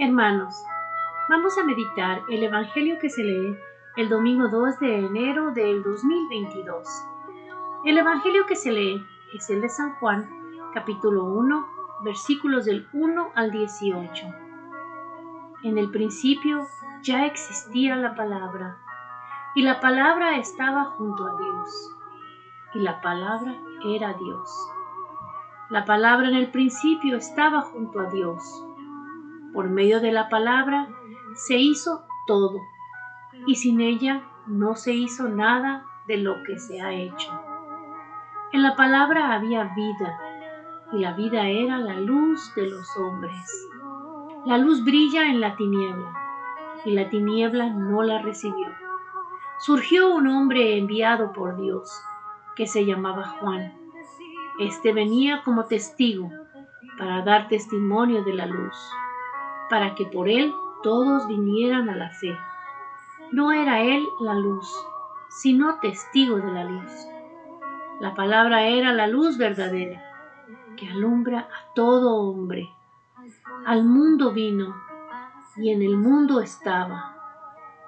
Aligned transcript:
Hermanos, 0.00 0.64
vamos 1.28 1.58
a 1.58 1.64
meditar 1.64 2.22
el 2.28 2.44
Evangelio 2.44 3.00
que 3.00 3.10
se 3.10 3.24
lee 3.24 3.58
el 3.96 4.08
domingo 4.08 4.46
2 4.46 4.78
de 4.78 4.96
enero 4.96 5.50
del 5.50 5.82
2022. 5.82 6.86
El 7.84 7.98
Evangelio 7.98 8.46
que 8.46 8.54
se 8.54 8.70
lee 8.70 9.04
es 9.34 9.50
el 9.50 9.60
de 9.60 9.68
San 9.68 9.96
Juan, 9.96 10.30
capítulo 10.72 11.24
1, 11.24 11.66
versículos 12.04 12.66
del 12.66 12.86
1 12.92 13.32
al 13.34 13.50
18. 13.50 14.26
En 15.64 15.78
el 15.78 15.90
principio 15.90 16.64
ya 17.02 17.26
existía 17.26 17.96
la 17.96 18.14
palabra, 18.14 18.78
y 19.56 19.62
la 19.62 19.80
palabra 19.80 20.36
estaba 20.36 20.84
junto 20.96 21.26
a 21.26 21.36
Dios, 21.36 21.96
y 22.74 22.78
la 22.78 23.00
palabra 23.00 23.52
era 23.84 24.12
Dios. 24.12 24.48
La 25.70 25.84
palabra 25.84 26.28
en 26.28 26.36
el 26.36 26.52
principio 26.52 27.16
estaba 27.16 27.62
junto 27.62 27.98
a 27.98 28.04
Dios 28.04 28.64
por 29.52 29.68
medio 29.68 30.00
de 30.00 30.12
la 30.12 30.28
palabra 30.28 30.88
se 31.34 31.56
hizo 31.56 32.04
todo, 32.26 32.60
y 33.46 33.56
sin 33.56 33.80
ella 33.80 34.22
no 34.46 34.74
se 34.76 34.92
hizo 34.92 35.28
nada 35.28 35.84
de 36.06 36.18
lo 36.18 36.42
que 36.44 36.58
se 36.58 36.80
ha 36.80 36.92
hecho. 36.92 37.30
En 38.52 38.62
la 38.62 38.76
palabra 38.76 39.34
había 39.34 39.64
vida, 39.74 40.18
y 40.92 40.98
la 40.98 41.12
vida 41.12 41.48
era 41.48 41.78
la 41.78 42.00
luz 42.00 42.54
de 42.54 42.66
los 42.68 42.96
hombres. 42.96 43.68
La 44.46 44.58
luz 44.58 44.84
brilla 44.84 45.26
en 45.26 45.40
la 45.40 45.56
tiniebla, 45.56 46.14
y 46.84 46.92
la 46.92 47.10
tiniebla 47.10 47.70
no 47.70 48.02
la 48.02 48.22
recibió. 48.22 48.68
Surgió 49.58 50.14
un 50.14 50.28
hombre 50.28 50.78
enviado 50.78 51.32
por 51.32 51.60
Dios, 51.60 51.90
que 52.56 52.66
se 52.66 52.86
llamaba 52.86 53.28
Juan. 53.40 53.74
Este 54.58 54.92
venía 54.92 55.42
como 55.44 55.66
testigo 55.66 56.30
para 56.98 57.22
dar 57.22 57.48
testimonio 57.48 58.24
de 58.24 58.34
la 58.34 58.46
luz 58.46 58.76
para 59.68 59.94
que 59.94 60.06
por 60.06 60.28
él 60.28 60.54
todos 60.82 61.26
vinieran 61.26 61.88
a 61.88 61.96
la 61.96 62.10
fe. 62.10 62.36
No 63.30 63.52
era 63.52 63.82
él 63.82 64.06
la 64.20 64.34
luz, 64.34 64.72
sino 65.28 65.78
testigo 65.80 66.36
de 66.36 66.52
la 66.52 66.64
luz. 66.64 66.90
La 68.00 68.14
palabra 68.14 68.66
era 68.66 68.92
la 68.92 69.06
luz 69.06 69.36
verdadera, 69.36 70.02
que 70.76 70.88
alumbra 70.88 71.40
a 71.40 71.74
todo 71.74 72.16
hombre. 72.16 72.70
Al 73.66 73.84
mundo 73.84 74.32
vino, 74.32 74.74
y 75.56 75.70
en 75.70 75.82
el 75.82 75.96
mundo 75.96 76.40
estaba. 76.40 77.16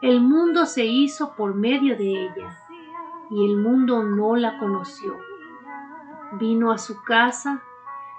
El 0.00 0.20
mundo 0.20 0.66
se 0.66 0.86
hizo 0.86 1.34
por 1.34 1.54
medio 1.54 1.96
de 1.96 2.26
ella, 2.26 2.58
y 3.30 3.44
el 3.44 3.56
mundo 3.56 4.04
no 4.04 4.36
la 4.36 4.58
conoció. 4.58 5.16
Vino 6.32 6.70
a 6.70 6.78
su 6.78 7.02
casa, 7.02 7.62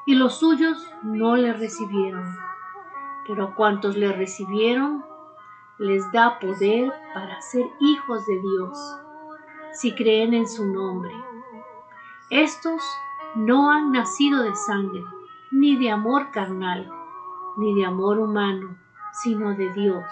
y 0.05 0.15
los 0.15 0.39
suyos 0.39 0.91
no 1.03 1.35
le 1.35 1.53
recibieron 1.53 2.46
pero 3.27 3.43
a 3.43 3.55
cuantos 3.55 3.97
le 3.97 4.11
recibieron, 4.13 5.03
les 5.77 6.09
da 6.11 6.39
poder 6.39 6.91
para 7.13 7.41
ser 7.41 7.65
hijos 7.79 8.25
de 8.25 8.39
Dios, 8.39 8.97
si 9.73 9.93
creen 9.93 10.33
en 10.33 10.47
su 10.47 10.65
nombre. 10.65 11.13
Estos 12.29 12.81
no 13.35 13.69
han 13.69 13.91
nacido 13.91 14.43
de 14.43 14.55
sangre, 14.55 15.03
ni 15.51 15.75
de 15.75 15.91
amor 15.91 16.31
carnal, 16.31 16.89
ni 17.57 17.75
de 17.75 17.85
amor 17.85 18.17
humano, 18.17 18.77
sino 19.11 19.53
de 19.53 19.71
Dios. 19.73 20.05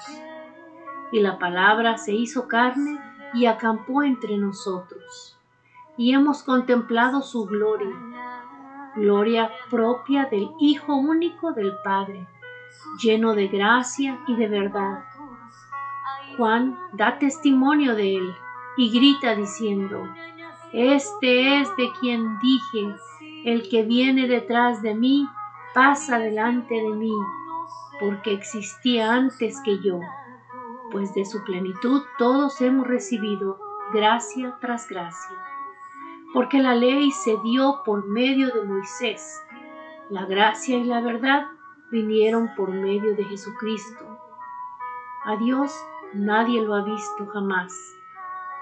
Y 1.11 1.21
la 1.21 1.39
palabra 1.39 1.97
se 1.97 2.13
hizo 2.13 2.47
carne 2.47 2.99
y 3.33 3.45
acampó 3.45 4.03
entre 4.03 4.37
nosotros, 4.37 5.39
y 5.97 6.13
hemos 6.13 6.43
contemplado 6.43 7.21
su 7.21 7.45
gloria, 7.45 7.95
gloria 8.95 9.51
propia 9.69 10.25
del 10.25 10.49
Hijo 10.59 10.95
único 10.95 11.53
del 11.53 11.73
Padre 11.83 12.27
lleno 13.01 13.33
de 13.33 13.47
gracia 13.47 14.19
y 14.27 14.35
de 14.35 14.47
verdad. 14.47 15.05
Juan 16.37 16.77
da 16.93 17.17
testimonio 17.17 17.95
de 17.95 18.15
él 18.15 18.35
y 18.77 18.89
grita 18.91 19.35
diciendo, 19.35 20.07
Este 20.73 21.59
es 21.59 21.69
de 21.77 21.89
quien 21.99 22.39
dije, 22.39 22.95
el 23.45 23.69
que 23.69 23.83
viene 23.83 24.27
detrás 24.27 24.81
de 24.81 24.95
mí 24.95 25.27
pasa 25.73 26.19
delante 26.19 26.75
de 26.75 26.89
mí, 26.89 27.13
porque 27.99 28.33
existía 28.33 29.13
antes 29.13 29.61
que 29.63 29.79
yo, 29.81 29.99
pues 30.91 31.13
de 31.13 31.25
su 31.25 31.43
plenitud 31.43 32.01
todos 32.17 32.59
hemos 32.61 32.87
recibido 32.87 33.59
gracia 33.93 34.57
tras 34.59 34.87
gracia. 34.89 35.35
Porque 36.33 36.59
la 36.59 36.75
ley 36.75 37.11
se 37.11 37.37
dio 37.43 37.81
por 37.85 38.07
medio 38.07 38.47
de 38.53 38.63
Moisés, 38.63 39.41
la 40.09 40.25
gracia 40.25 40.77
y 40.77 40.83
la 40.83 40.99
verdad 40.99 41.47
vinieron 41.91 42.53
por 42.55 42.71
medio 42.71 43.15
de 43.15 43.23
Jesucristo. 43.25 44.05
A 45.25 45.35
Dios 45.37 45.73
nadie 46.13 46.61
lo 46.61 46.75
ha 46.75 46.83
visto 46.83 47.25
jamás. 47.27 47.73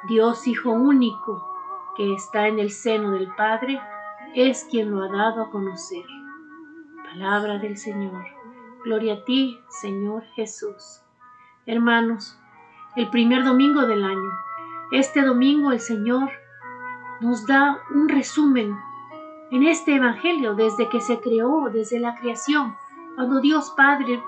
Dios 0.07 0.47
Hijo 0.47 0.71
único, 0.71 1.49
que 1.95 2.13
está 2.13 2.47
en 2.47 2.59
el 2.59 2.71
seno 2.71 3.11
del 3.11 3.33
Padre, 3.35 3.79
es 4.35 4.67
quien 4.69 4.91
lo 4.91 5.03
ha 5.03 5.09
dado 5.09 5.43
a 5.43 5.49
conocer. 5.49 6.05
Palabra 7.03 7.59
del 7.59 7.77
Señor. 7.77 8.25
Gloria 8.83 9.13
a 9.13 9.23
ti, 9.23 9.59
Señor 9.69 10.23
Jesús. 10.35 11.01
Hermanos, 11.65 12.39
el 12.95 13.09
primer 13.09 13.43
domingo 13.43 13.85
del 13.87 14.03
año. 14.03 14.31
Este 14.91 15.21
domingo 15.21 15.71
el 15.71 15.79
Señor 15.79 16.29
nos 17.21 17.45
da 17.47 17.79
un 17.93 18.09
resumen 18.09 18.75
en 19.51 19.63
este 19.63 19.95
Evangelio 19.95 20.55
desde 20.55 20.89
que 20.89 20.99
se 20.99 21.19
creó, 21.19 21.69
desde 21.71 21.99
la 21.99 22.15
creación, 22.15 22.75
cuando 23.15 23.39
Dios 23.39 23.73
Padre 23.75 24.21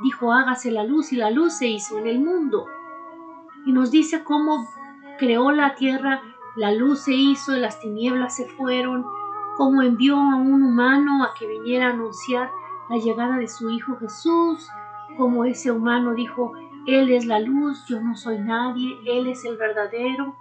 dijo 0.00 0.32
hágase 0.32 0.70
la 0.70 0.84
luz 0.84 1.12
y 1.12 1.16
la 1.16 1.30
luz 1.30 1.54
se 1.58 1.68
hizo 1.68 1.98
en 1.98 2.06
el 2.06 2.20
mundo. 2.20 2.66
Y 3.66 3.72
nos 3.72 3.90
dice 3.90 4.24
cómo 4.24 4.66
creó 5.18 5.50
la 5.50 5.74
tierra, 5.74 6.22
la 6.56 6.72
luz 6.72 7.00
se 7.00 7.12
hizo, 7.12 7.52
las 7.52 7.78
tinieblas 7.80 8.36
se 8.36 8.46
fueron, 8.48 9.04
cómo 9.56 9.82
envió 9.82 10.16
a 10.16 10.36
un 10.36 10.62
humano 10.62 11.22
a 11.24 11.34
que 11.38 11.46
viniera 11.46 11.88
a 11.88 11.90
anunciar 11.90 12.50
la 12.88 12.96
llegada 12.96 13.36
de 13.36 13.46
su 13.46 13.70
Hijo 13.70 13.96
Jesús, 13.98 14.68
como 15.16 15.44
ese 15.44 15.70
humano 15.70 16.14
dijo, 16.14 16.52
Él 16.86 17.10
es 17.10 17.26
la 17.26 17.38
luz, 17.38 17.84
yo 17.86 18.00
no 18.00 18.16
soy 18.16 18.38
nadie, 18.38 18.98
Él 19.04 19.26
es 19.26 19.44
el 19.44 19.56
verdadero. 19.56 20.34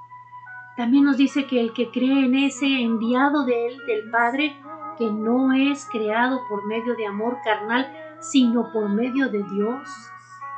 También 0.77 1.03
nos 1.03 1.17
dice 1.17 1.45
que 1.45 1.59
el 1.59 1.73
que 1.73 1.91
cree 1.91 2.25
en 2.25 2.35
ese 2.35 2.81
enviado 2.81 3.43
de 3.43 3.67
Él, 3.67 3.77
del 3.85 4.09
Padre, 4.09 4.55
que 4.99 5.09
no 5.09 5.53
es 5.53 5.87
creado 5.89 6.41
por 6.47 6.67
medio 6.67 6.95
de 6.95 7.07
amor 7.07 7.39
carnal, 7.43 7.91
sino 8.19 8.71
por 8.71 8.89
medio 8.89 9.29
de 9.29 9.41
Dios. 9.43 9.89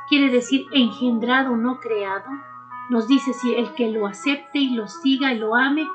Quiere 0.08 0.30
decir 0.30 0.66
engendrado, 0.72 1.56
no 1.56 1.78
creado. 1.78 2.28
Nos 2.90 3.08
dice 3.08 3.32
si 3.32 3.54
el 3.54 3.72
que 3.74 3.90
lo 3.90 4.06
acepte 4.06 4.58
y 4.58 4.74
lo 4.74 4.88
siga 4.88 5.32
y 5.32 5.38
lo 5.38 5.54
ame, 5.54 5.88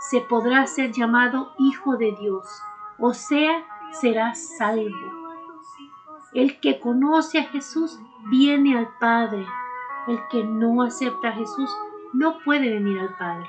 se 0.00 0.20
podrá 0.20 0.66
ser 0.66 0.90
llamado 0.90 1.52
hijo 1.58 1.96
de 1.96 2.12
Dios, 2.20 2.60
o 2.98 3.14
sea, 3.14 3.64
será 3.92 4.34
salvo. 4.34 5.22
El 6.34 6.58
que 6.60 6.80
conoce 6.80 7.38
a 7.38 7.44
Jesús 7.44 8.00
viene 8.24 8.76
al 8.76 8.88
Padre. 8.98 9.46
El 10.08 10.18
que 10.30 10.42
no 10.42 10.82
acepta 10.82 11.28
a 11.28 11.32
Jesús 11.32 11.70
no 12.12 12.38
puede 12.44 12.68
venir 12.68 12.98
al 12.98 13.16
Padre. 13.16 13.48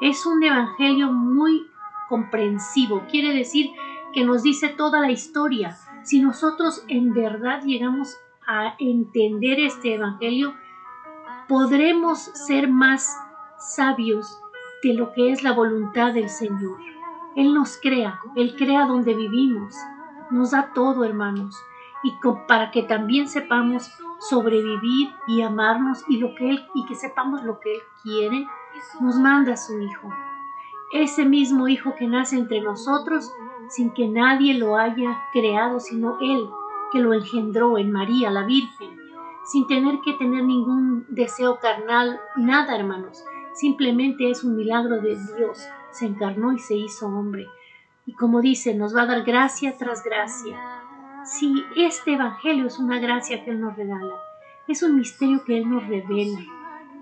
Es 0.00 0.26
un 0.26 0.42
evangelio 0.42 1.12
muy 1.12 1.70
comprensivo, 2.12 3.04
quiere 3.10 3.32
decir 3.32 3.70
que 4.12 4.22
nos 4.22 4.42
dice 4.42 4.68
toda 4.68 5.00
la 5.00 5.10
historia. 5.10 5.78
Si 6.02 6.20
nosotros 6.20 6.84
en 6.88 7.14
verdad 7.14 7.62
llegamos 7.62 8.14
a 8.46 8.74
entender 8.78 9.58
este 9.58 9.94
Evangelio, 9.94 10.54
podremos 11.48 12.18
ser 12.18 12.68
más 12.68 13.16
sabios 13.56 14.38
de 14.82 14.92
lo 14.92 15.10
que 15.14 15.30
es 15.32 15.42
la 15.42 15.52
voluntad 15.52 16.12
del 16.12 16.28
Señor. 16.28 16.76
Él 17.34 17.54
nos 17.54 17.78
crea, 17.80 18.20
Él 18.36 18.56
crea 18.58 18.84
donde 18.84 19.14
vivimos, 19.14 19.74
nos 20.30 20.50
da 20.50 20.74
todo, 20.74 21.04
hermanos, 21.04 21.56
y 22.02 22.12
para 22.46 22.70
que 22.72 22.82
también 22.82 23.26
sepamos 23.26 23.90
sobrevivir 24.28 25.14
y 25.26 25.40
amarnos 25.40 26.04
y 26.10 26.18
lo 26.18 26.34
que 26.34 26.50
Él 26.50 26.66
y 26.74 26.84
que 26.84 26.94
sepamos 26.94 27.42
lo 27.42 27.58
que 27.58 27.72
Él 27.72 27.80
quiere, 28.02 28.46
nos 29.00 29.16
manda 29.16 29.54
a 29.54 29.56
su 29.56 29.80
Hijo 29.80 30.10
ese 30.92 31.24
mismo 31.24 31.68
Hijo 31.68 31.94
que 31.96 32.06
nace 32.06 32.36
entre 32.36 32.60
nosotros 32.60 33.32
sin 33.68 33.90
que 33.90 34.06
nadie 34.06 34.54
lo 34.54 34.76
haya 34.76 35.24
creado, 35.32 35.80
sino 35.80 36.18
Él, 36.20 36.46
que 36.92 37.00
lo 37.00 37.14
engendró 37.14 37.78
en 37.78 37.90
María, 37.90 38.30
la 38.30 38.44
Virgen, 38.44 38.90
sin 39.46 39.66
tener 39.66 40.00
que 40.04 40.12
tener 40.12 40.44
ningún 40.44 41.06
deseo 41.08 41.58
carnal, 41.58 42.20
nada, 42.36 42.76
hermanos. 42.76 43.24
Simplemente 43.54 44.30
es 44.30 44.44
un 44.44 44.56
milagro 44.56 45.00
de 45.00 45.16
Dios. 45.36 45.66
Se 45.90 46.06
encarnó 46.06 46.52
y 46.52 46.58
se 46.58 46.74
hizo 46.74 47.06
hombre. 47.06 47.46
Y 48.04 48.12
como 48.12 48.40
dice, 48.40 48.74
nos 48.74 48.94
va 48.94 49.02
a 49.02 49.06
dar 49.06 49.22
gracia 49.22 49.76
tras 49.78 50.04
gracia. 50.04 50.60
Si 51.24 51.64
este 51.76 52.14
Evangelio 52.14 52.66
es 52.66 52.78
una 52.78 52.98
gracia 52.98 53.44
que 53.44 53.52
Él 53.52 53.60
nos 53.60 53.76
regala, 53.76 54.14
es 54.68 54.82
un 54.82 54.96
misterio 54.96 55.44
que 55.44 55.58
Él 55.58 55.70
nos 55.70 55.86
revela. 55.86 56.40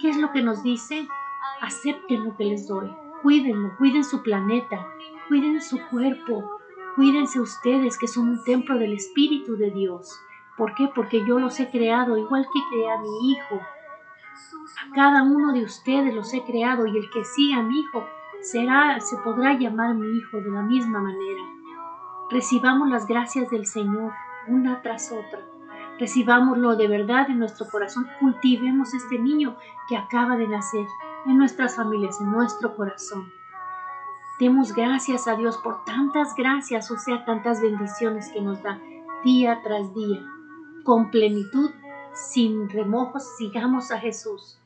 ¿Qué 0.00 0.10
es 0.10 0.16
lo 0.16 0.30
que 0.30 0.42
nos 0.42 0.62
dice? 0.62 1.08
Acepten 1.60 2.24
lo 2.24 2.36
que 2.36 2.44
les 2.44 2.68
doy 2.68 2.90
Cuídenlo, 3.22 3.76
cuiden 3.76 4.04
su 4.04 4.22
planeta, 4.22 4.86
cuiden 5.28 5.60
su 5.60 5.78
cuerpo, 5.88 6.58
cuídense 6.96 7.38
ustedes 7.38 7.98
que 7.98 8.08
son 8.08 8.28
un 8.30 8.44
templo 8.44 8.78
del 8.78 8.94
Espíritu 8.94 9.56
de 9.56 9.70
Dios. 9.70 10.18
¿Por 10.56 10.74
qué? 10.74 10.88
Porque 10.94 11.26
yo 11.26 11.38
los 11.38 11.60
he 11.60 11.70
creado 11.70 12.16
igual 12.16 12.46
que 12.52 12.60
creé 12.70 12.90
a 12.90 12.98
mi 12.98 13.30
hijo. 13.30 13.56
A 13.56 14.94
cada 14.94 15.22
uno 15.22 15.52
de 15.52 15.64
ustedes 15.64 16.14
los 16.14 16.32
he 16.32 16.42
creado 16.44 16.86
y 16.86 16.96
el 16.96 17.10
que 17.10 17.24
siga 17.24 17.58
a 17.58 17.62
mi 17.62 17.80
hijo 17.80 18.04
será, 18.40 18.98
se 19.00 19.16
podrá 19.18 19.58
llamar 19.58 19.94
mi 19.94 20.18
hijo 20.18 20.40
de 20.40 20.50
la 20.50 20.62
misma 20.62 21.00
manera. 21.00 21.42
Recibamos 22.30 22.88
las 22.88 23.06
gracias 23.06 23.50
del 23.50 23.66
Señor 23.66 24.12
una 24.48 24.80
tras 24.82 25.12
otra. 25.12 25.40
Recibámoslo 25.98 26.76
de 26.76 26.88
verdad 26.88 27.28
en 27.28 27.38
nuestro 27.38 27.66
corazón. 27.68 28.08
Cultivemos 28.18 28.94
este 28.94 29.18
niño 29.18 29.56
que 29.88 29.96
acaba 29.96 30.36
de 30.36 30.48
nacer 30.48 30.86
en 31.26 31.38
nuestras 31.38 31.76
familias, 31.76 32.20
en 32.20 32.32
nuestro 32.32 32.76
corazón. 32.76 33.32
Demos 34.38 34.72
gracias 34.72 35.28
a 35.28 35.36
Dios 35.36 35.58
por 35.58 35.84
tantas 35.84 36.34
gracias, 36.34 36.90
o 36.90 36.96
sea, 36.96 37.24
tantas 37.24 37.60
bendiciones 37.60 38.30
que 38.32 38.40
nos 38.40 38.62
da 38.62 38.80
día 39.22 39.60
tras 39.62 39.94
día. 39.94 40.24
Con 40.82 41.10
plenitud, 41.10 41.70
sin 42.14 42.70
remojos, 42.70 43.36
sigamos 43.36 43.90
a 43.90 43.98
Jesús. 43.98 44.58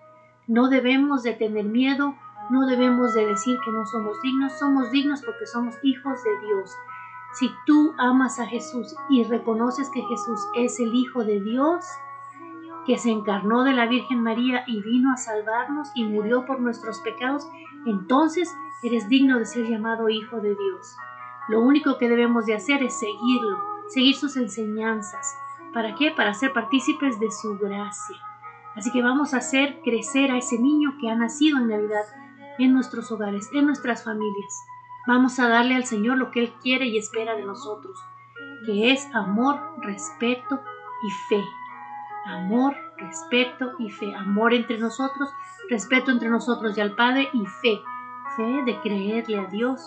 No 0.47 0.69
debemos 0.69 1.23
de 1.23 1.33
tener 1.33 1.65
miedo, 1.65 2.15
no 2.51 2.67
debemos 2.67 3.15
de 3.15 3.27
decir 3.27 3.59
que 3.65 3.71
no 3.73 3.85
somos 3.87 4.21
dignos, 4.23 4.53
somos 4.59 4.91
dignos 4.91 5.23
porque 5.23 5.47
somos 5.47 5.75
hijos 5.83 6.23
de 6.23 6.47
Dios. 6.47 6.71
Si 7.33 7.50
tú 7.67 7.95
amas 7.99 8.39
a 8.39 8.47
Jesús 8.47 8.95
y 9.09 9.25
reconoces 9.25 9.91
que 9.91 10.03
Jesús 10.03 10.41
es 10.55 10.79
el 10.79 10.95
Hijo 10.95 11.25
de 11.25 11.41
Dios, 11.41 11.85
que 12.87 12.99
se 12.99 13.11
encarnó 13.11 13.65
de 13.65 13.73
la 13.73 13.87
Virgen 13.87 14.23
María 14.23 14.65
y 14.67 14.83
vino 14.83 15.13
a 15.13 15.17
salvarnos 15.17 15.89
y 15.95 16.05
murió 16.05 16.45
por 16.45 16.61
nuestros 16.61 17.01
pecados, 17.01 17.49
entonces 17.87 18.55
eres 18.83 19.09
digno 19.09 19.39
de 19.39 19.47
ser 19.47 19.67
llamado 19.67 20.09
Hijo 20.09 20.41
de 20.41 20.55
Dios. 20.55 20.97
Lo 21.49 21.61
único 21.61 21.99
que 21.99 22.09
debemos 22.09 22.47
de 22.47 22.55
hacer 22.55 22.83
es 22.83 22.99
seguirlo, 22.99 23.59
seguir 23.89 24.17
sus 24.17 24.37
enseñanzas. 24.37 25.37
¿Para 25.73 25.95
qué? 25.95 26.11
Para 26.11 26.35
ser 26.35 26.53
partícipes 26.53 27.19
de 27.21 27.31
su 27.31 27.59
gracia. 27.59 28.17
Así 28.77 28.91
que 28.91 29.03
vamos 29.03 29.35
a 29.35 29.39
hacer 29.39 29.81
crecer 29.85 30.31
a 30.31 30.39
ese 30.39 30.59
niño 30.59 30.95
que 31.01 31.11
ha 31.11 31.15
nacido 31.15 31.59
en 31.59 31.69
Navidad 31.69 32.05
en 32.59 32.73
nuestros 32.73 33.11
hogares, 33.11 33.49
en 33.53 33.67
nuestras 33.67 34.05
familias. 34.05 34.65
Vamos 35.07 35.39
a 35.39 35.49
darle 35.49 35.75
al 35.75 35.85
Señor 35.85 36.19
lo 36.19 36.31
que 36.31 36.41
Él 36.41 36.53
quiere 36.63 36.87
y 36.87 36.99
espera 36.99 37.35
de 37.35 37.45
nosotros, 37.45 37.99
que 38.67 38.93
es 38.93 39.07
amor, 39.15 39.61
respeto 39.83 40.61
y 41.03 41.11
fe. 41.29 41.45
Amor, 42.26 42.75
respeto 42.97 43.73
y 43.79 43.91
fe. 43.91 44.15
Amor 44.15 44.55
entre 44.55 44.79
nosotros, 44.79 45.29
respeto 45.69 46.11
entre 46.11 46.29
nosotros 46.29 46.76
y 46.76 46.81
al 46.81 46.93
Padre 46.93 47.29
y 47.32 47.44
fe. 47.47 47.81
Fe 48.37 48.62
de 48.65 48.81
creerle 48.81 49.38
a 49.38 49.47
Dios 49.47 49.81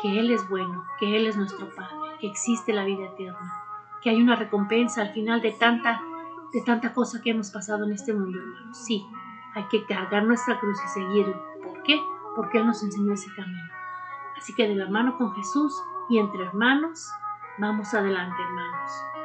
que 0.00 0.18
Él 0.18 0.30
es 0.30 0.48
bueno, 0.48 0.84
que 0.98 1.16
Él 1.16 1.26
es 1.26 1.36
nuestro 1.36 1.68
Padre, 1.74 2.16
que 2.20 2.28
existe 2.28 2.72
la 2.72 2.84
vida 2.84 3.06
eterna, 3.06 3.52
que 4.02 4.10
hay 4.10 4.22
una 4.22 4.36
recompensa 4.36 5.02
al 5.02 5.12
final 5.12 5.42
de 5.42 5.52
tanta, 5.52 6.00
de 6.52 6.62
tanta 6.62 6.94
cosa 6.94 7.20
que 7.20 7.30
hemos 7.30 7.50
pasado 7.50 7.84
en 7.84 7.92
este 7.92 8.14
mundo, 8.14 8.38
hermanos. 8.38 8.78
Sí, 8.78 9.04
hay 9.54 9.64
que 9.64 9.84
cargar 9.86 10.24
nuestra 10.24 10.58
cruz 10.60 10.78
y 10.84 10.88
seguirlo. 10.88 11.42
¿Por 11.62 11.82
qué? 11.82 12.00
Porque 12.36 12.58
Él 12.58 12.66
nos 12.66 12.82
enseñó 12.82 13.12
ese 13.12 13.34
camino. 13.34 13.68
Así 14.36 14.54
que 14.54 14.68
de 14.68 14.76
la 14.76 14.88
mano 14.88 15.18
con 15.18 15.34
Jesús 15.34 15.74
y 16.08 16.18
entre 16.18 16.44
hermanos, 16.44 17.10
vamos 17.58 17.92
adelante, 17.92 18.40
hermanos. 18.40 19.17